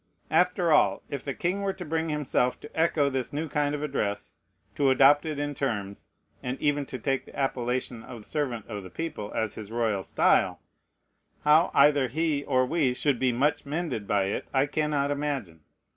[0.31, 3.83] After all, if the king were to bring himself to echo this new kind of
[3.83, 4.33] address,
[4.73, 6.07] to adopt it in terms,
[6.41, 10.59] and even to take the appellation of Servant of the People as his royal style,
[11.43, 15.59] how either he or we should be much mended by it I cannot imagine.